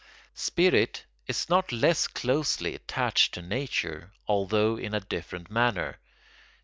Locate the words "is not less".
1.27-2.07